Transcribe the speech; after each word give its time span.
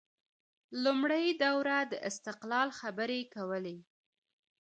لومړۍ 0.83 1.25
دوره 1.43 1.77
د 1.91 1.93
استقلال 2.09 2.69
خبرې 2.79 3.19
کولې 3.35 3.77